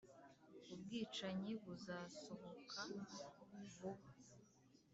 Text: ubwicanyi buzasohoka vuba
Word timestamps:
ubwicanyi 0.73 1.51
buzasohoka 1.63 2.81
vuba 3.73 4.09